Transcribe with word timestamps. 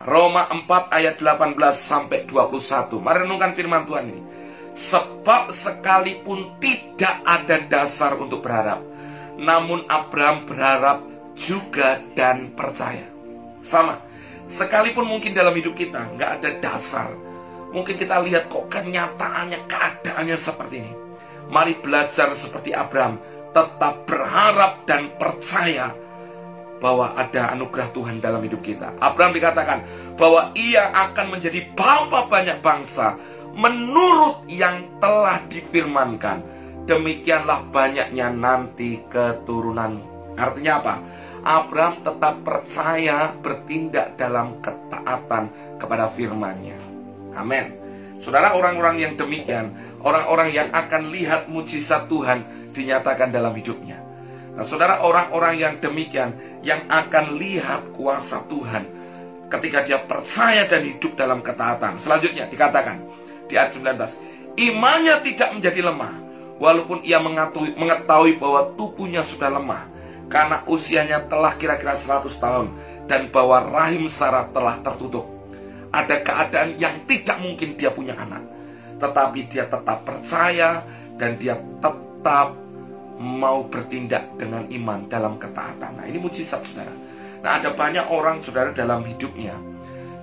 Roma 0.00 0.48
4 0.48 0.96
ayat 0.96 1.20
18 1.20 1.60
sampai 1.76 2.24
21. 2.24 3.04
Mari 3.04 3.28
renungkan 3.28 3.52
firman 3.52 3.84
Tuhan 3.84 4.08
ini. 4.08 4.22
Sebab 4.72 5.52
sekalipun 5.52 6.56
tidak 6.56 7.20
ada 7.20 7.60
dasar 7.68 8.16
untuk 8.16 8.40
berharap, 8.40 8.80
namun 9.36 9.84
Abraham 9.92 10.48
berharap 10.48 11.04
juga 11.36 12.00
dan 12.16 12.56
percaya. 12.56 13.04
Sama, 13.60 14.00
sekalipun 14.48 15.04
mungkin 15.04 15.36
dalam 15.36 15.52
hidup 15.52 15.76
kita 15.76 16.16
nggak 16.16 16.30
ada 16.40 16.50
dasar, 16.64 17.12
mungkin 17.68 18.00
kita 18.00 18.24
lihat 18.24 18.48
kok 18.48 18.72
kenyataannya, 18.72 19.68
keadaannya 19.68 20.36
seperti 20.40 20.80
ini. 20.80 20.92
Mari 21.52 21.76
belajar 21.76 22.32
seperti 22.32 22.72
Abraham, 22.72 23.20
tetap 23.52 24.08
berharap 24.08 24.80
dan 24.88 25.12
percaya 25.20 25.92
bahwa 26.80 27.12
ada 27.14 27.52
anugerah 27.52 27.92
Tuhan 27.92 28.18
dalam 28.18 28.40
hidup 28.40 28.64
kita. 28.64 28.96
Abraham 28.98 29.36
dikatakan 29.36 29.78
bahwa 30.16 30.50
ia 30.56 30.88
akan 30.90 31.36
menjadi 31.36 31.60
bapa 31.76 32.26
banyak 32.26 32.58
bangsa 32.64 33.20
menurut 33.54 34.48
yang 34.48 34.98
telah 34.98 35.44
difirmankan. 35.46 36.42
Demikianlah 36.88 37.68
banyaknya 37.70 38.32
nanti 38.32 39.04
keturunan. 39.06 40.00
Artinya 40.34 40.72
apa? 40.80 40.94
Abraham 41.40 42.04
tetap 42.04 42.34
percaya 42.44 43.32
bertindak 43.40 44.16
dalam 44.16 44.60
ketaatan 44.60 45.76
kepada 45.80 46.08
firman-Nya. 46.12 46.76
Amin. 47.36 47.76
Saudara 48.20 48.52
orang-orang 48.52 49.00
yang 49.00 49.12
demikian, 49.16 49.72
orang-orang 50.04 50.52
yang 50.52 50.68
akan 50.68 51.08
lihat 51.08 51.48
mujizat 51.48 52.04
Tuhan 52.12 52.44
dinyatakan 52.76 53.32
dalam 53.32 53.56
hidupnya. 53.56 54.09
Nah, 54.60 54.68
saudara 54.68 55.00
orang-orang 55.00 55.56
yang 55.56 55.74
demikian 55.80 56.36
yang 56.60 56.84
akan 56.92 57.40
lihat 57.40 57.96
kuasa 57.96 58.44
Tuhan 58.44 58.84
ketika 59.48 59.88
dia 59.88 59.96
percaya 60.04 60.68
dan 60.68 60.84
hidup 60.84 61.16
dalam 61.16 61.40
ketaatan. 61.40 61.96
Selanjutnya 61.96 62.44
dikatakan 62.44 63.00
di 63.48 63.56
ayat 63.56 63.72
19, 63.72 64.60
imannya 64.60 65.16
tidak 65.24 65.56
menjadi 65.56 65.80
lemah 65.88 66.12
walaupun 66.60 67.00
ia 67.08 67.16
mengetahui, 67.24 67.72
mengetahui 67.72 68.36
bahwa 68.36 68.76
tubuhnya 68.76 69.24
sudah 69.24 69.48
lemah 69.48 69.88
karena 70.28 70.60
usianya 70.68 71.24
telah 71.24 71.56
kira-kira 71.56 71.96
100 71.96 72.28
tahun 72.36 72.68
dan 73.08 73.32
bahwa 73.32 73.64
rahim 73.64 74.12
Sarah 74.12 74.44
telah 74.52 74.76
tertutup. 74.84 75.24
Ada 75.88 76.20
keadaan 76.20 76.76
yang 76.76 77.00
tidak 77.08 77.40
mungkin 77.40 77.80
dia 77.80 77.88
punya 77.88 78.12
anak, 78.12 78.44
tetapi 79.00 79.48
dia 79.48 79.64
tetap 79.64 80.04
percaya 80.04 80.84
dan 81.16 81.40
dia 81.40 81.56
tetap 81.80 82.69
mau 83.20 83.68
bertindak 83.68 84.40
dengan 84.40 84.64
iman 84.72 85.04
dalam 85.12 85.36
ketaatan. 85.36 86.00
Nah, 86.00 86.04
ini 86.08 86.16
mujizat 86.16 86.64
Saudara. 86.64 86.94
Nah, 87.44 87.60
ada 87.60 87.76
banyak 87.76 88.08
orang 88.08 88.40
Saudara 88.40 88.72
dalam 88.72 89.04
hidupnya. 89.04 89.52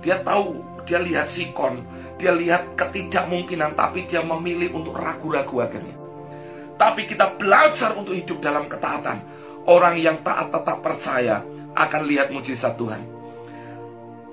Dia 0.02 0.18
tahu, 0.26 0.82
dia 0.82 0.98
lihat 0.98 1.30
sikon, 1.30 1.86
dia 2.18 2.34
lihat 2.34 2.74
ketidakmungkinan, 2.74 3.78
tapi 3.78 4.10
dia 4.10 4.26
memilih 4.26 4.74
untuk 4.74 4.98
ragu-ragu 4.98 5.62
akhirnya. 5.62 5.94
Tapi 6.74 7.06
kita 7.06 7.38
belajar 7.38 7.94
untuk 7.94 8.18
hidup 8.18 8.42
dalam 8.42 8.66
ketaatan. 8.66 9.22
Orang 9.70 9.94
yang 9.94 10.18
taat 10.26 10.50
tetap 10.50 10.82
percaya 10.82 11.42
akan 11.78 12.02
lihat 12.02 12.34
mujizat 12.34 12.74
Tuhan. 12.74 13.02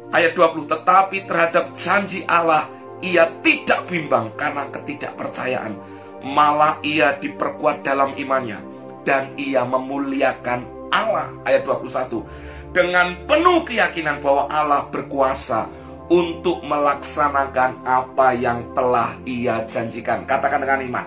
Ayat 0.09 0.33
20, 0.33 0.65
tetapi 0.69 1.17
terhadap 1.29 1.73
janji 1.77 2.25
Allah 2.25 2.69
ia 3.03 3.27
tidak 3.43 3.85
bimbang 3.91 4.33
karena 4.39 4.69
ketidakpercayaan 4.71 5.94
malah 6.25 6.81
ia 6.81 7.13
diperkuat 7.21 7.85
dalam 7.85 8.17
imannya. 8.17 8.57
Dan 9.05 9.37
ia 9.37 9.61
memuliakan 9.61 10.89
Allah. 10.89 11.29
Ayat 11.45 11.61
21 11.69 12.65
dengan 12.75 13.15
penuh 13.23 13.63
keyakinan 13.63 14.19
bahwa 14.19 14.51
Allah 14.51 14.83
berkuasa 14.91 15.71
untuk 16.11 16.59
melaksanakan 16.67 17.87
apa 17.87 18.35
yang 18.35 18.75
telah 18.75 19.15
ia 19.23 19.63
janjikan. 19.65 20.27
Katakan 20.27 20.59
dengan 20.59 20.83
iman. 20.83 21.05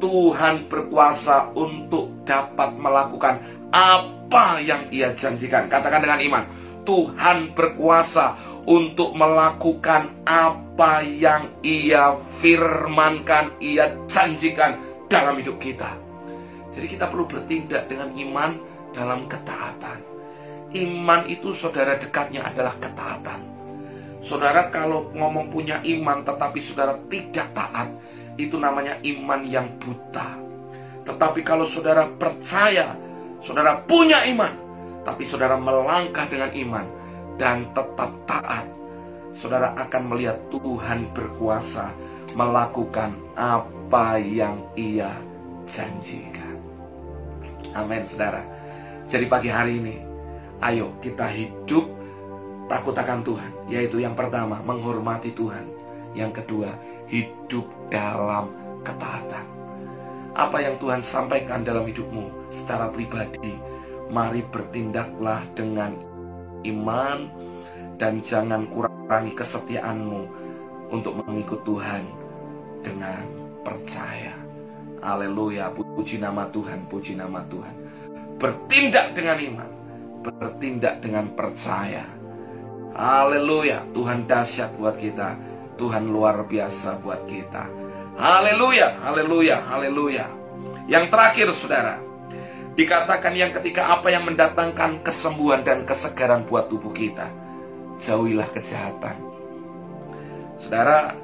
Tuhan 0.00 0.64
berkuasa 0.72 1.52
untuk 1.52 2.24
dapat 2.24 2.72
melakukan 2.80 3.36
apa 3.68 4.64
yang 4.64 4.88
ia 4.88 5.12
janjikan. 5.12 5.68
Katakan 5.68 6.00
dengan 6.00 6.24
iman. 6.24 6.42
Tuhan 6.88 7.52
berkuasa 7.52 8.40
untuk 8.70 9.18
melakukan 9.18 10.22
apa 10.22 11.02
yang 11.02 11.58
ia 11.66 12.14
firmankan, 12.38 13.58
ia 13.58 13.90
janjikan 14.06 14.78
dalam 15.10 15.34
hidup 15.42 15.58
kita. 15.58 15.98
Jadi 16.70 16.86
kita 16.86 17.10
perlu 17.10 17.26
bertindak 17.26 17.90
dengan 17.90 18.14
iman 18.14 18.54
dalam 18.94 19.26
ketaatan. 19.26 19.98
Iman 20.70 21.26
itu 21.26 21.50
saudara 21.50 21.98
dekatnya 21.98 22.46
adalah 22.46 22.78
ketaatan. 22.78 23.42
Saudara 24.22 24.70
kalau 24.70 25.10
ngomong 25.18 25.50
punya 25.50 25.82
iman 25.82 26.22
tetapi 26.22 26.62
saudara 26.62 26.94
tidak 27.10 27.50
taat, 27.50 27.90
itu 28.38 28.54
namanya 28.54 29.02
iman 29.02 29.40
yang 29.50 29.66
buta. 29.82 30.38
Tetapi 31.10 31.42
kalau 31.42 31.66
saudara 31.66 32.06
percaya, 32.06 32.94
saudara 33.42 33.82
punya 33.82 34.22
iman, 34.30 34.54
tapi 35.02 35.26
saudara 35.26 35.58
melangkah 35.58 36.30
dengan 36.30 36.54
iman, 36.54 36.86
dan 37.40 37.64
tetap 37.72 38.12
taat, 38.28 38.68
saudara 39.32 39.72
akan 39.80 40.12
melihat 40.12 40.36
Tuhan 40.52 41.08
berkuasa 41.16 41.88
melakukan 42.36 43.16
apa 43.32 44.20
yang 44.20 44.60
Ia 44.76 45.08
janjikan. 45.64 46.60
Amin, 47.72 48.04
saudara. 48.04 48.44
Jadi 49.08 49.24
pagi 49.24 49.48
hari 49.48 49.80
ini, 49.80 49.96
ayo 50.60 50.92
kita 51.00 51.32
hidup 51.32 51.88
takut 52.68 52.92
akan 52.92 53.24
Tuhan, 53.24 53.52
yaitu 53.72 54.04
yang 54.04 54.12
pertama 54.12 54.60
menghormati 54.60 55.32
Tuhan, 55.32 55.64
yang 56.12 56.36
kedua 56.36 56.76
hidup 57.08 57.64
dalam 57.88 58.52
ketaatan. 58.84 59.48
Apa 60.36 60.62
yang 60.62 60.76
Tuhan 60.78 61.00
sampaikan 61.02 61.64
dalam 61.64 61.88
hidupmu 61.88 62.52
secara 62.52 62.92
pribadi, 62.92 63.56
mari 64.12 64.44
bertindaklah 64.46 65.42
dengan 65.58 66.09
iman 66.64 67.18
dan 68.00 68.24
jangan 68.24 68.68
kurangi 68.72 69.32
kesetiaanmu 69.36 70.22
untuk 70.90 71.20
mengikut 71.24 71.60
Tuhan 71.64 72.02
dengan 72.80 73.22
percaya. 73.62 74.34
Haleluya, 75.00 75.72
puji 75.72 76.20
nama 76.20 76.44
Tuhan, 76.52 76.84
puji 76.88 77.16
nama 77.16 77.40
Tuhan. 77.48 77.74
Bertindak 78.36 79.16
dengan 79.16 79.36
iman, 79.40 79.70
bertindak 80.24 81.00
dengan 81.00 81.32
percaya. 81.32 82.04
Haleluya, 82.92 83.84
Tuhan 83.96 84.28
dahsyat 84.28 84.76
buat 84.76 84.96
kita. 85.00 85.36
Tuhan 85.80 86.12
luar 86.12 86.44
biasa 86.44 87.00
buat 87.00 87.24
kita. 87.24 87.64
Haleluya, 88.20 89.00
haleluya, 89.00 89.64
haleluya. 89.64 90.28
Yang 90.84 91.04
terakhir, 91.08 91.48
saudara, 91.56 91.96
Dikatakan 92.78 93.34
yang 93.34 93.50
ketika 93.50 93.90
apa 93.90 94.14
yang 94.14 94.24
mendatangkan 94.26 95.02
kesembuhan 95.02 95.66
dan 95.66 95.82
kesegaran 95.84 96.46
buat 96.46 96.70
tubuh 96.70 96.94
kita. 96.94 97.28
Jauhilah 98.00 98.48
kejahatan. 98.54 99.16
Saudara, 100.60 101.16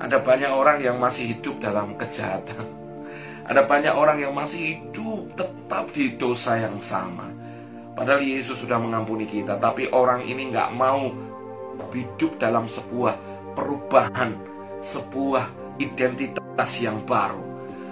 ada 0.00 0.16
banyak 0.20 0.52
orang 0.52 0.80
yang 0.80 0.96
masih 0.96 1.36
hidup 1.36 1.58
dalam 1.60 1.96
kejahatan. 1.98 2.66
Ada 3.50 3.66
banyak 3.66 3.94
orang 3.98 4.22
yang 4.22 4.30
masih 4.30 4.78
hidup 4.78 5.34
tetap 5.34 5.90
di 5.90 6.14
dosa 6.14 6.54
yang 6.54 6.78
sama. 6.78 7.26
Padahal 7.98 8.22
Yesus 8.22 8.62
sudah 8.62 8.78
mengampuni 8.78 9.26
kita, 9.26 9.58
tapi 9.58 9.90
orang 9.90 10.22
ini 10.22 10.54
nggak 10.54 10.70
mau 10.72 11.10
hidup 11.90 12.38
dalam 12.38 12.70
sebuah 12.70 13.18
perubahan, 13.58 14.38
sebuah 14.86 15.76
identitas 15.82 16.70
yang 16.78 17.02
baru. 17.02 17.49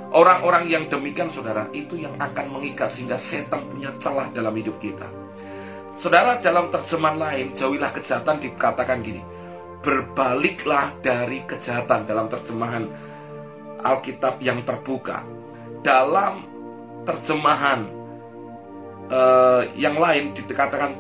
Orang-orang 0.08 0.72
yang 0.72 0.88
demikian 0.88 1.28
saudara 1.28 1.68
itu 1.76 2.00
yang 2.00 2.16
akan 2.16 2.48
mengikat 2.48 2.88
sehingga 2.88 3.20
setan 3.20 3.68
punya 3.68 3.92
celah 4.00 4.32
dalam 4.32 4.56
hidup 4.56 4.80
kita. 4.80 5.04
Saudara 6.00 6.40
dalam 6.40 6.72
terjemahan 6.72 7.18
lain 7.20 7.46
jauhilah 7.52 7.92
kejahatan 7.92 8.40
dikatakan 8.40 9.04
gini. 9.04 9.20
Berbaliklah 9.84 10.96
dari 11.04 11.44
kejahatan 11.44 12.08
dalam 12.08 12.32
terjemahan 12.32 12.88
Alkitab 13.84 14.40
yang 14.40 14.64
terbuka. 14.64 15.28
Dalam 15.84 16.40
terjemahan 17.04 17.84
uh, 19.12 19.62
yang 19.76 20.00
lain 20.00 20.32
dikatakan 20.32 20.96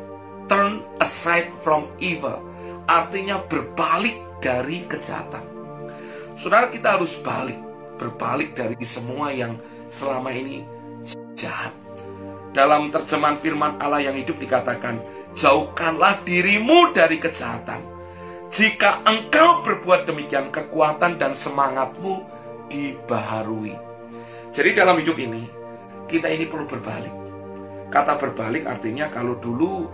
turn 0.52 0.84
aside 1.00 1.48
from 1.64 1.88
evil. 1.96 2.44
Artinya 2.84 3.40
berbalik 3.40 4.16
dari 4.44 4.84
kejahatan. 4.84 5.44
Saudara 6.36 6.68
kita 6.68 7.00
harus 7.00 7.16
balik 7.24 7.67
berbalik 7.98 8.54
dari 8.54 8.78
semua 8.86 9.34
yang 9.34 9.58
selama 9.90 10.30
ini 10.32 10.62
jahat. 11.34 11.74
Dalam 12.56 12.88
terjemahan 12.88 13.36
firman 13.38 13.76
Allah 13.78 14.08
yang 14.08 14.16
hidup 14.16 14.40
dikatakan, 14.40 14.98
jauhkanlah 15.36 16.22
dirimu 16.24 16.96
dari 16.96 17.20
kejahatan. 17.20 17.84
Jika 18.48 19.04
engkau 19.04 19.60
berbuat 19.60 20.08
demikian, 20.08 20.48
kekuatan 20.48 21.20
dan 21.20 21.36
semangatmu 21.36 22.24
dibaharui. 22.72 23.76
Jadi 24.56 24.70
dalam 24.72 24.96
hidup 24.96 25.20
ini, 25.20 25.44
kita 26.08 26.32
ini 26.32 26.48
perlu 26.48 26.64
berbalik. 26.64 27.12
Kata 27.92 28.16
berbalik 28.16 28.64
artinya 28.64 29.12
kalau 29.12 29.36
dulu 29.36 29.84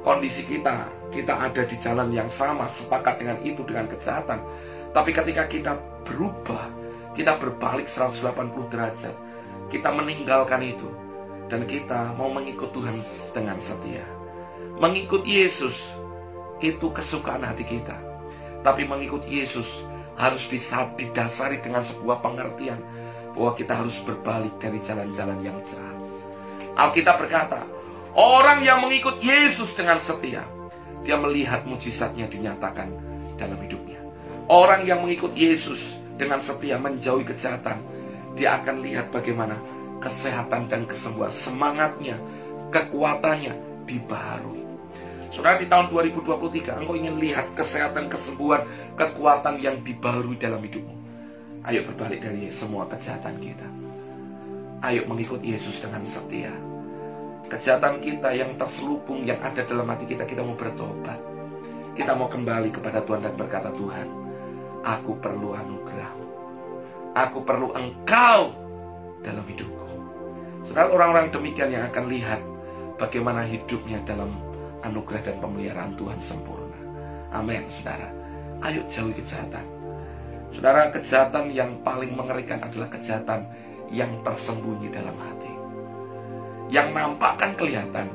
kondisi 0.00 0.48
kita 0.48 0.88
kita 1.10 1.34
ada 1.50 1.62
di 1.66 1.76
jalan 1.82 2.08
yang 2.14 2.30
sama, 2.30 2.70
sepakat 2.70 3.20
dengan 3.20 3.38
itu, 3.42 3.60
dengan 3.66 3.90
kejahatan. 3.90 4.40
Tapi 4.94 5.10
ketika 5.10 5.44
kita 5.50 5.72
berubah, 6.06 6.70
kita 7.14 7.36
berbalik 7.38 7.90
180 7.90 8.70
derajat, 8.70 9.14
kita 9.70 9.90
meninggalkan 9.90 10.62
itu, 10.62 10.88
dan 11.50 11.66
kita 11.66 12.14
mau 12.14 12.30
mengikut 12.30 12.70
Tuhan 12.70 13.02
dengan 13.34 13.58
setia. 13.58 14.06
Mengikut 14.78 15.26
Yesus 15.26 15.76
itu 16.62 16.88
kesukaan 16.94 17.44
hati 17.44 17.66
kita. 17.66 17.96
Tapi 18.60 18.84
mengikut 18.84 19.24
Yesus 19.26 19.84
harus 20.20 20.46
didasari 20.48 21.64
dengan 21.64 21.80
sebuah 21.80 22.20
pengertian 22.20 22.80
bahwa 23.32 23.52
kita 23.56 23.72
harus 23.72 23.96
berbalik 24.04 24.52
dari 24.60 24.78
jalan-jalan 24.84 25.40
yang 25.40 25.56
jahat. 25.64 25.98
Alkitab 26.76 27.20
berkata, 27.24 27.64
orang 28.16 28.60
yang 28.64 28.84
mengikut 28.84 29.20
Yesus 29.20 29.72
dengan 29.76 29.96
setia, 29.96 30.44
dia 31.04 31.16
melihat 31.16 31.64
mujizatnya 31.64 32.28
dinyatakan 32.28 32.92
dalam 33.40 33.56
hidupnya. 33.64 34.00
Orang 34.50 34.84
yang 34.84 35.00
mengikut 35.00 35.32
Yesus 35.32 35.99
dengan 36.20 36.36
setia 36.36 36.76
menjauhi 36.76 37.24
kejahatan, 37.24 37.80
dia 38.36 38.60
akan 38.60 38.84
lihat 38.84 39.08
bagaimana 39.08 39.56
kesehatan 40.04 40.68
dan 40.68 40.84
kesembuhan 40.84 41.32
semangatnya, 41.32 42.20
kekuatannya 42.68 43.56
dibaharui. 43.88 44.60
Saudara 45.32 45.56
di 45.56 45.70
tahun 45.70 45.88
2023 45.88 46.84
engkau 46.84 46.98
ingin 46.98 47.16
lihat 47.16 47.46
kesehatan, 47.56 48.12
kesembuhan, 48.12 48.68
kekuatan 49.00 49.62
yang 49.62 49.80
dibaharui 49.80 50.36
dalam 50.36 50.60
hidupmu. 50.60 50.96
Ayo 51.64 51.86
berbalik 51.88 52.20
dari 52.20 52.52
semua 52.52 52.84
kejahatan 52.90 53.40
kita. 53.40 53.68
Ayo 54.84 55.06
mengikut 55.08 55.40
Yesus 55.40 55.80
dengan 55.80 56.02
setia. 56.04 56.50
Kejahatan 57.46 58.00
kita 58.02 58.32
yang 58.32 58.56
terselubung, 58.58 59.26
yang 59.26 59.38
ada 59.42 59.62
dalam 59.66 59.86
hati 59.86 60.08
kita, 60.08 60.24
kita 60.24 60.40
mau 60.40 60.56
bertobat. 60.56 61.20
Kita 61.94 62.14
mau 62.14 62.30
kembali 62.30 62.70
kepada 62.72 63.02
Tuhan 63.04 63.20
dan 63.26 63.34
berkata, 63.34 63.68
Tuhan, 63.74 64.29
aku 64.84 65.16
perlu 65.20 65.52
anugerah. 65.56 66.12
Aku 67.16 67.42
perlu 67.42 67.74
engkau 67.74 68.54
dalam 69.20 69.44
hidupku. 69.44 69.96
Saudara 70.64 70.92
orang-orang 70.92 71.32
demikian 71.32 71.72
yang 71.72 71.84
akan 71.88 72.06
lihat 72.06 72.40
bagaimana 73.00 73.44
hidupnya 73.48 73.98
dalam 74.04 74.30
anugerah 74.84 75.22
dan 75.24 75.36
pemeliharaan 75.40 75.96
Tuhan 75.96 76.20
sempurna. 76.20 76.78
Amin, 77.32 77.64
saudara. 77.72 78.08
Ayo 78.60 78.84
jauhi 78.86 79.16
kejahatan. 79.16 79.64
Saudara, 80.50 80.90
kejahatan 80.90 81.54
yang 81.54 81.78
paling 81.86 82.12
mengerikan 82.12 82.58
adalah 82.60 82.90
kejahatan 82.90 83.46
yang 83.88 84.10
tersembunyi 84.26 84.90
dalam 84.90 85.14
hati. 85.14 85.52
Yang 86.74 86.88
nampak 86.90 87.32
kan 87.38 87.52
kelihatan. 87.54 88.06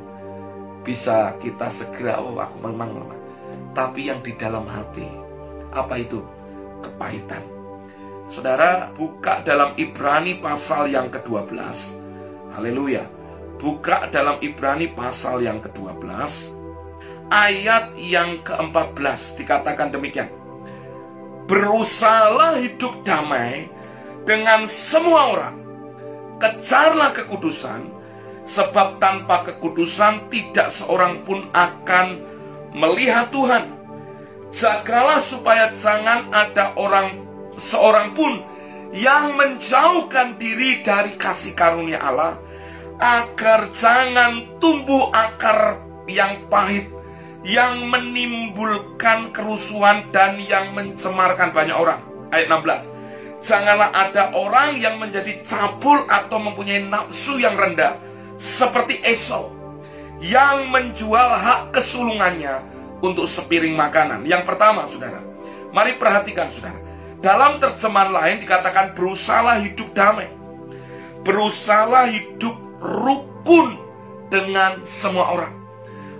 Bisa 0.85 1.33
kita 1.41 1.71
segera, 1.73 2.21
oh 2.21 2.37
aku 2.37 2.69
memang 2.69 2.93
lemah. 2.93 3.19
Tapi 3.73 4.11
yang 4.11 4.21
di 4.21 4.35
dalam 4.37 4.69
hati, 4.69 5.07
apa 5.73 5.97
itu? 5.97 6.21
Kepahitan. 6.95 7.43
Saudara, 8.31 8.89
buka 8.95 9.43
dalam 9.43 9.75
Ibrani 9.75 10.39
pasal 10.39 10.89
yang 10.89 11.11
ke-12. 11.11 11.51
Haleluya. 12.55 13.03
Buka 13.59 14.07
dalam 14.09 14.39
Ibrani 14.39 14.89
pasal 14.95 15.43
yang 15.43 15.59
ke-12 15.59 16.55
ayat 17.29 17.97
yang 17.97 18.41
ke-14 18.45 19.41
dikatakan 19.41 19.89
demikian. 19.93 20.29
Berusahalah 21.45 22.57
hidup 22.57 23.05
damai 23.05 23.69
dengan 24.25 24.65
semua 24.65 25.21
orang. 25.37 25.55
Kejarlah 26.41 27.15
kekudusan, 27.15 27.85
sebab 28.43 28.99
tanpa 28.99 29.45
kekudusan 29.47 30.27
tidak 30.33 30.73
seorang 30.73 31.21
pun 31.23 31.47
akan 31.53 32.19
melihat 32.75 33.29
Tuhan. 33.31 33.71
Jagalah 34.55 35.19
supaya 35.19 35.67
jangan 35.75 36.31
ada 36.31 36.71
orang 36.79 37.19
seorang 37.59 38.15
pun 38.15 38.39
yang 38.95 39.35
menjauhkan 39.35 40.39
diri 40.39 40.79
dari 40.79 41.19
kasih 41.19 41.51
karunia 41.51 41.99
Allah 41.99 42.39
agar 42.95 43.67
jangan 43.75 44.55
tumbuh 44.63 45.11
akar 45.11 45.83
yang 46.07 46.47
pahit 46.47 46.87
yang 47.43 47.91
menimbulkan 47.91 49.35
kerusuhan 49.35 50.07
dan 50.15 50.39
yang 50.39 50.71
mencemarkan 50.71 51.51
banyak 51.51 51.75
orang. 51.75 51.99
Ayat 52.31 52.47
16. 52.47 53.43
Janganlah 53.43 53.91
ada 53.91 54.31
orang 54.39 54.79
yang 54.79 55.03
menjadi 55.03 55.35
cabul 55.43 55.99
atau 56.07 56.39
mempunyai 56.39 56.79
nafsu 56.87 57.43
yang 57.43 57.59
rendah 57.59 57.99
seperti 58.39 59.03
Esau 59.03 59.51
yang 60.23 60.71
menjual 60.71 61.29
hak 61.43 61.75
kesulungannya 61.75 62.74
untuk 63.01 63.27
sepiring 63.27 63.75
makanan. 63.75 64.23
Yang 64.23 64.43
pertama, 64.47 64.87
Saudara, 64.87 65.19
mari 65.75 65.97
perhatikan 65.99 66.47
Saudara. 66.47 66.79
Dalam 67.19 67.57
terjemahan 67.57 68.11
lain 68.13 68.37
dikatakan 68.43 68.93
berusahalah 68.93 69.63
hidup 69.65 69.89
damai. 69.97 70.29
Berusahalah 71.25 72.13
hidup 72.13 72.53
rukun 72.77 73.81
dengan 74.29 74.77
semua 74.85 75.33
orang. 75.33 75.53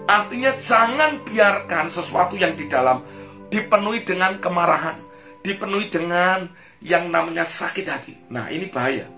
Artinya 0.06 0.54
jangan 0.58 1.22
biarkan 1.26 1.90
sesuatu 1.90 2.38
yang 2.38 2.58
di 2.58 2.66
dalam 2.70 3.06
dipenuhi 3.50 4.06
dengan 4.06 4.38
kemarahan, 4.38 4.98
dipenuhi 5.42 5.90
dengan 5.90 6.50
yang 6.82 7.10
namanya 7.10 7.46
sakit 7.46 7.86
hati. 7.86 8.14
Nah 8.30 8.50
ini 8.50 8.70
bahaya. 8.70 9.10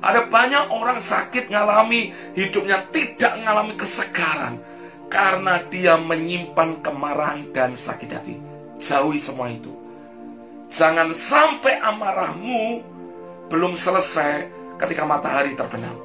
Ada 0.00 0.32
banyak 0.32 0.72
orang 0.72 0.96
sakit 0.96 1.52
ngalami 1.52 2.12
hidupnya 2.32 2.88
tidak 2.88 3.36
mengalami 3.36 3.76
kesegaran 3.76 4.56
karena 5.10 5.60
dia 5.68 5.98
menyimpan 5.98 6.80
kemarahan 6.80 7.50
dan 7.50 7.74
sakit 7.74 8.10
hati. 8.14 8.36
Jauhi 8.80 9.20
semua 9.20 9.50
itu. 9.50 9.74
Jangan 10.70 11.10
sampai 11.12 11.82
amarahmu 11.82 12.80
belum 13.50 13.74
selesai 13.74 14.46
ketika 14.78 15.02
matahari 15.02 15.58
terbenam. 15.58 15.98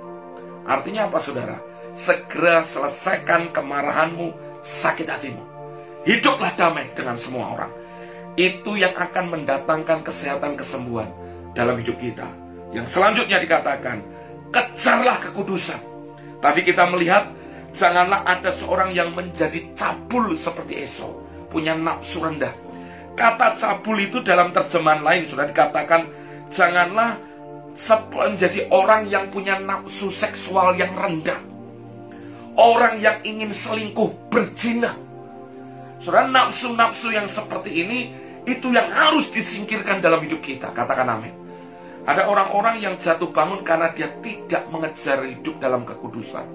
Artinya 0.65 1.05
apa 1.05 1.21
saudara? 1.21 1.57
segera 1.95 2.61
selesaikan 2.61 3.49
kemarahanmu, 3.55 4.35
sakit 4.61 5.07
hatimu. 5.07 5.43
Hiduplah 6.03 6.53
damai 6.59 6.91
dengan 6.93 7.15
semua 7.17 7.55
orang. 7.55 7.71
Itu 8.35 8.75
yang 8.75 8.93
akan 8.93 9.31
mendatangkan 9.31 10.03
kesehatan 10.03 10.59
kesembuhan 10.59 11.07
dalam 11.55 11.79
hidup 11.79 11.95
kita. 11.97 12.27
Yang 12.75 12.99
selanjutnya 12.99 13.39
dikatakan, 13.39 14.03
kejarlah 14.51 15.23
kekudusan. 15.23 15.79
Tadi 16.43 16.61
kita 16.67 16.83
melihat, 16.91 17.31
janganlah 17.75 18.23
ada 18.23 18.55
seorang 18.55 18.95
yang 18.95 19.11
menjadi 19.11 19.75
cabul 19.75 20.33
seperti 20.39 20.87
Esau, 20.87 21.11
punya 21.51 21.75
nafsu 21.75 22.23
rendah. 22.23 22.55
Kata 23.19 23.59
cabul 23.59 23.99
itu 23.99 24.23
dalam 24.23 24.55
terjemahan 24.55 25.03
lain 25.03 25.27
sudah 25.27 25.45
dikatakan, 25.51 26.07
janganlah 26.49 27.19
menjadi 28.15 28.71
orang 28.71 29.11
yang 29.11 29.27
punya 29.27 29.59
nafsu 29.59 30.07
seksual 30.07 30.79
yang 30.79 30.95
rendah 30.95 31.55
Orang 32.55 33.03
yang 33.03 33.19
ingin 33.27 33.51
selingkuh 33.51 34.31
berzina. 34.31 34.95
Saudara 35.99 36.31
nafsu-nafsu 36.31 37.11
yang 37.11 37.27
seperti 37.27 37.83
ini 37.83 38.15
itu 38.47 38.71
yang 38.71 38.87
harus 38.95 39.27
disingkirkan 39.35 39.99
dalam 39.99 40.23
hidup 40.23 40.39
kita. 40.39 40.71
Katakan 40.71 41.19
amin. 41.19 41.35
Ada 42.07 42.31
orang-orang 42.31 42.79
yang 42.79 42.95
jatuh 42.95 43.27
bangun 43.35 43.59
karena 43.67 43.91
dia 43.91 44.07
tidak 44.23 44.63
mengejar 44.71 45.27
hidup 45.27 45.59
dalam 45.59 45.83
kekudusan. 45.83 46.47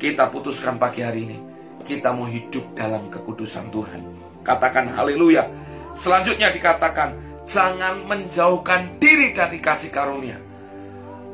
Kita 0.00 0.32
putuskan 0.32 0.80
pagi 0.80 1.04
hari 1.04 1.28
ini. 1.28 1.38
Kita 1.84 2.16
mau 2.16 2.24
hidup 2.24 2.72
dalam 2.72 3.12
kekudusan 3.12 3.68
Tuhan. 3.68 4.00
Katakan 4.40 4.88
haleluya. 4.88 5.44
Selanjutnya 5.92 6.48
dikatakan, 6.56 7.12
jangan 7.44 8.08
menjauhkan 8.08 8.96
diri 8.96 9.36
dari 9.36 9.60
kasih 9.60 9.92
karunia. 9.92 10.40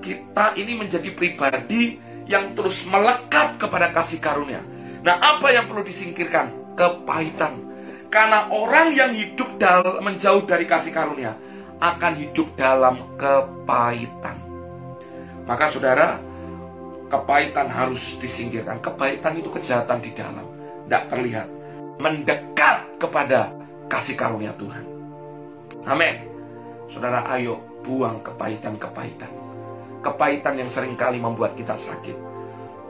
Kita 0.03 0.59
ini 0.59 0.83
menjadi 0.83 1.15
pribadi 1.15 1.95
yang 2.27 2.59
terus 2.59 2.83
melekat 2.91 3.55
kepada 3.55 3.95
kasih 3.95 4.19
karunia. 4.19 4.59
Nah, 5.07 5.15
apa 5.23 5.55
yang 5.55 5.71
perlu 5.71 5.87
disingkirkan? 5.87 6.75
Kepahitan. 6.75 7.63
Karena 8.11 8.51
orang 8.51 8.91
yang 8.91 9.15
hidup 9.15 9.63
dalam 9.63 10.03
menjauh 10.03 10.43
dari 10.43 10.67
kasih 10.67 10.91
karunia 10.91 11.39
akan 11.79 12.13
hidup 12.19 12.51
dalam 12.59 12.99
kepahitan. 13.15 14.43
Maka 15.47 15.71
saudara, 15.71 16.19
kepahitan 17.09 17.67
harus 17.71 18.19
disingkirkan. 18.19 18.83
Kepahitan 18.83 19.39
itu 19.39 19.51
kejahatan 19.53 19.99
di 20.03 20.11
dalam, 20.15 20.47
tidak 20.87 21.05
terlihat. 21.13 21.49
Mendekat 21.97 22.77
kepada 23.01 23.57
kasih 23.89 24.19
karunia 24.19 24.53
Tuhan. 24.61 24.85
Amin. 25.89 26.29
Saudara, 26.93 27.25
ayo 27.33 27.57
buang 27.81 28.21
kepahitan-kepahitan 28.21 29.47
kepahitan 30.07 30.55
yang 30.63 30.71
sering 30.71 30.95
kali 30.95 31.19
membuat 31.19 31.59
kita 31.59 31.75
sakit. 31.75 32.15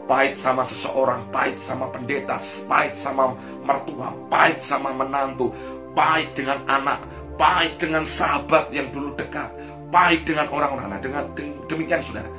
Pahit 0.07 0.39
sama 0.39 0.63
seseorang, 0.63 1.27
pahit 1.35 1.59
sama 1.59 1.91
pendeta, 1.91 2.39
pahit 2.69 2.95
sama 2.95 3.35
mertua, 3.65 4.15
pahit 4.31 4.63
sama 4.63 4.95
menantu, 4.95 5.51
pahit 5.97 6.31
dengan 6.37 6.63
anak, 6.71 7.03
pahit 7.35 7.75
dengan 7.83 8.07
sahabat 8.07 8.71
yang 8.71 8.87
dulu 8.95 9.17
dekat, 9.19 9.51
pahit 9.91 10.23
dengan 10.23 10.47
orang-orang. 10.55 10.95
Nah, 10.95 11.01
dengan 11.03 11.25
demikian 11.67 11.99
saudara, 12.07 12.31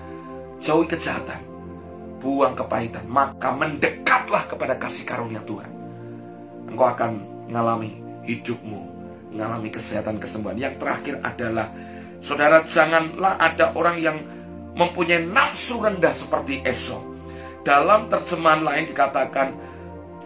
jauhi 0.63 0.87
kejahatan, 0.87 1.41
buang 2.17 2.57
kepahitan, 2.57 3.05
maka 3.05 3.53
mendekatlah 3.53 4.49
kepada 4.49 4.75
kasih 4.77 5.05
karunia 5.05 5.41
Tuhan. 5.45 5.69
engkau 6.67 6.83
akan 6.83 7.23
mengalami 7.47 7.95
hidupmu, 8.27 8.81
mengalami 9.31 9.71
kesehatan 9.71 10.19
kesembuhan. 10.19 10.59
Yang 10.59 10.83
terakhir 10.83 11.15
adalah, 11.23 11.71
saudara 12.19 12.67
janganlah 12.67 13.39
ada 13.39 13.71
orang 13.71 13.97
yang 14.03 14.17
mempunyai 14.75 15.23
nafsu 15.23 15.79
rendah 15.79 16.11
seperti 16.11 16.61
Esau. 16.67 16.99
Dalam 17.63 18.11
terjemahan 18.11 18.63
lain 18.67 18.85
dikatakan, 18.91 19.55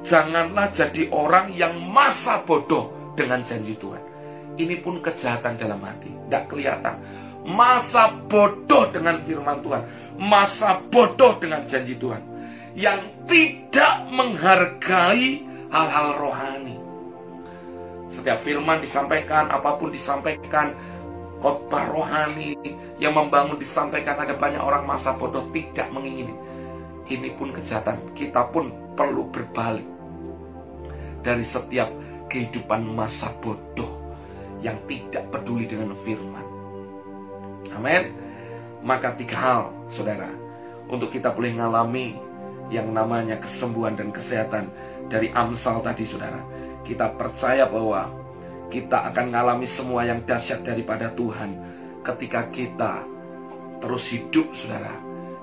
janganlah 0.02 0.74
jadi 0.74 1.10
orang 1.14 1.54
yang 1.54 1.78
masa 1.78 2.42
bodoh 2.42 3.14
dengan 3.14 3.46
janji 3.46 3.78
Tuhan. 3.78 4.02
Ini 4.58 4.82
pun 4.84 5.00
kejahatan 5.00 5.58
dalam 5.62 5.80
hati, 5.82 6.12
tidak 6.28 6.52
kelihatan. 6.52 6.96
Masa 7.42 8.14
bodoh 8.30 8.86
dengan 8.94 9.18
firman 9.22 9.66
Tuhan, 9.66 9.84
masa 10.22 10.78
bodoh 10.94 11.42
dengan 11.42 11.66
janji 11.66 11.98
Tuhan, 11.98 12.22
yang 12.78 13.02
tidak 13.26 14.06
menghargai 14.14 15.42
hal-hal 15.74 16.08
rohani. 16.22 16.78
Setiap 18.12 18.44
firman 18.46 18.84
disampaikan, 18.84 19.50
apa 19.50 19.80
pun 19.80 19.90
disampaikan, 19.90 20.76
khotbah 21.42 21.90
rohani 21.90 22.54
yang 23.02 23.18
membangun 23.18 23.58
disampaikan 23.58 24.22
ada 24.22 24.38
banyak 24.38 24.62
orang 24.62 24.86
masa 24.86 25.18
bodoh 25.18 25.50
tidak 25.50 25.90
mengingini. 25.90 26.38
Ini 27.10 27.34
pun 27.34 27.50
kejahatan. 27.50 28.14
Kita 28.14 28.54
pun 28.54 28.94
perlu 28.94 29.34
berbalik 29.34 29.90
dari 31.26 31.42
setiap 31.42 31.90
kehidupan 32.30 32.86
masa 32.86 33.34
bodoh 33.42 34.14
yang 34.62 34.78
tidak 34.86 35.26
peduli 35.34 35.66
dengan 35.66 35.98
firman. 36.06 36.61
Amin. 37.70 38.14
Maka 38.82 39.14
tiga 39.14 39.38
hal, 39.38 39.62
saudara, 39.94 40.34
untuk 40.90 41.14
kita 41.14 41.30
boleh 41.30 41.54
mengalami 41.54 42.18
yang 42.74 42.90
namanya 42.90 43.38
kesembuhan 43.38 43.94
dan 43.94 44.10
kesehatan 44.10 44.74
dari 45.12 45.30
Amsal 45.36 45.86
tadi, 45.86 46.08
saudara. 46.08 46.42
Kita 46.82 47.14
percaya 47.14 47.70
bahwa 47.70 48.10
kita 48.72 49.12
akan 49.12 49.30
mengalami 49.30 49.68
semua 49.70 50.08
yang 50.08 50.24
dahsyat 50.24 50.66
daripada 50.66 51.12
Tuhan 51.14 51.52
ketika 52.02 52.50
kita 52.50 53.06
terus 53.84 54.10
hidup, 54.16 54.50
saudara. 54.56 54.96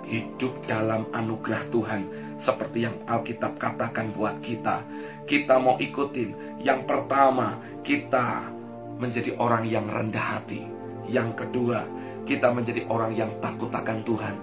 Hidup 0.09 0.65
dalam 0.65 1.05
anugerah 1.13 1.69
Tuhan 1.69 2.09
seperti 2.41 2.89
yang 2.89 2.97
Alkitab 3.05 3.61
katakan 3.61 4.09
buat 4.17 4.41
kita. 4.41 4.81
Kita 5.29 5.61
mau 5.61 5.77
ikutin. 5.77 6.63
Yang 6.65 6.89
pertama, 6.89 7.61
kita 7.85 8.49
menjadi 8.97 9.37
orang 9.37 9.69
yang 9.69 9.85
rendah 9.85 10.41
hati. 10.41 10.78
Yang 11.09 11.45
kedua, 11.45 11.85
kita 12.29 12.53
menjadi 12.53 12.85
orang 12.93 13.17
yang 13.17 13.33
takut 13.41 13.73
akan 13.73 14.05
Tuhan, 14.05 14.35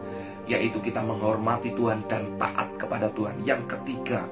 yaitu 0.49 0.81
kita 0.81 1.05
menghormati 1.05 1.73
Tuhan 1.77 2.01
dan 2.09 2.33
taat 2.41 2.73
kepada 2.81 3.13
Tuhan. 3.13 3.45
Yang 3.45 3.77
ketiga, 3.77 4.25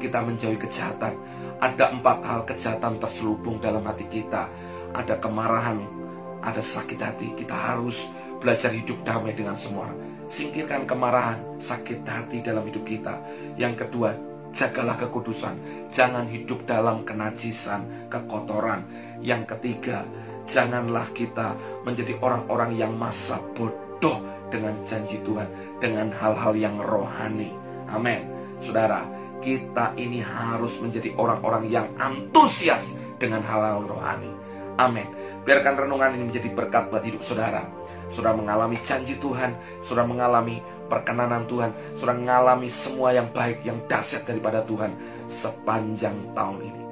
kita 0.00 0.24
menjauhi 0.24 0.58
kejahatan. 0.60 1.14
Ada 1.60 1.96
empat 1.96 2.18
hal 2.24 2.40
kejahatan 2.48 3.00
terselubung 3.00 3.60
dalam 3.60 3.84
hati 3.84 4.08
kita. 4.08 4.48
Ada 4.96 5.20
kemarahan, 5.20 5.80
ada 6.40 6.60
sakit 6.60 7.00
hati. 7.00 7.32
Kita 7.36 7.56
harus 7.56 8.08
belajar 8.40 8.72
hidup 8.72 9.00
damai 9.04 9.32
dengan 9.32 9.56
semua. 9.56 9.88
Singkirkan 10.28 10.88
kemarahan, 10.88 11.60
sakit 11.60 12.04
hati 12.04 12.40
dalam 12.40 12.64
hidup 12.68 12.84
kita. 12.84 13.20
Yang 13.60 13.84
kedua, 13.88 14.16
jagalah 14.54 14.96
kekudusan. 14.96 15.56
Jangan 15.92 16.28
hidup 16.30 16.64
dalam 16.64 17.04
kenajisan, 17.04 18.08
kekotoran. 18.08 18.86
Yang 19.20 19.56
ketiga, 19.56 20.04
janganlah 20.48 21.08
kita 21.12 21.56
menjadi 21.84 22.16
orang-orang 22.20 22.76
yang 22.76 22.92
masa 22.96 23.40
bodoh 23.56 24.20
dengan 24.52 24.76
janji 24.86 25.18
Tuhan, 25.24 25.48
dengan 25.80 26.12
hal-hal 26.14 26.54
yang 26.54 26.76
rohani. 26.78 27.50
Amin. 27.90 28.24
Saudara, 28.62 29.04
kita 29.44 29.92
ini 30.00 30.24
harus 30.24 30.72
menjadi 30.80 31.12
orang-orang 31.20 31.68
yang 31.68 31.86
antusias 32.00 32.96
dengan 33.20 33.44
hal-hal 33.44 33.84
rohani. 33.84 34.30
Amin. 34.80 35.06
Biarkan 35.44 35.86
renungan 35.86 36.18
ini 36.18 36.24
menjadi 36.32 36.48
berkat 36.50 36.90
buat 36.90 37.04
hidup 37.06 37.22
saudara. 37.22 37.62
Saudara 38.10 38.34
mengalami 38.34 38.78
janji 38.82 39.14
Tuhan, 39.22 39.54
saudara 39.84 40.06
mengalami 40.08 40.58
perkenanan 40.90 41.46
Tuhan, 41.46 41.70
saudara 41.94 42.18
mengalami 42.18 42.68
semua 42.68 43.14
yang 43.14 43.28
baik, 43.30 43.62
yang 43.62 43.78
dahsyat 43.86 44.26
daripada 44.26 44.66
Tuhan 44.66 44.96
sepanjang 45.30 46.14
tahun 46.34 46.58
ini. 46.64 46.83